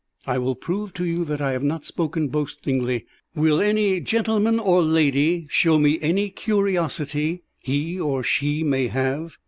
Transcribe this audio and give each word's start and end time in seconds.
I 0.25 0.39
will 0.39 0.55
prove 0.55 0.95
to 0.95 1.05
you 1.05 1.23
that 1.25 1.41
I 1.41 1.51
have 1.51 1.61
not 1.61 1.85
spoken 1.85 2.29
boastingly. 2.29 3.05
Will 3.35 3.61
any 3.61 3.99
gentleman 4.01 4.57
or 4.57 4.81
lady 4.81 5.45
show 5.51 5.77
me 5.77 5.99
any 6.01 6.31
curiosity 6.31 7.43
he 7.61 7.99
or 7.99 8.23
she 8.23 8.63
may 8.63 8.87
have?" 8.87 9.37